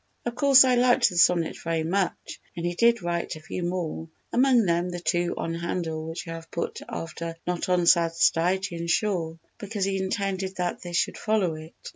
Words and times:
Of 0.25 0.33
course 0.33 0.63
I 0.63 0.73
liked 0.73 1.09
the 1.09 1.17
sonnet 1.19 1.55
very 1.63 1.83
much 1.83 2.41
and 2.57 2.65
he 2.65 2.73
did 2.73 3.03
write 3.03 3.35
"a 3.35 3.39
few 3.39 3.61
more"—among 3.61 4.65
them 4.65 4.89
the 4.89 4.99
two 4.99 5.35
on 5.37 5.53
Handel 5.53 6.07
which 6.07 6.27
I 6.27 6.31
have 6.33 6.49
put 6.49 6.79
after 6.89 7.35
"Not 7.45 7.69
on 7.69 7.85
sad 7.85 8.15
Stygian 8.15 8.87
shore" 8.87 9.37
because 9.59 9.85
he 9.85 9.99
intended 10.01 10.55
that 10.55 10.81
they 10.81 10.93
should 10.93 11.19
follow 11.19 11.53
it. 11.53 11.75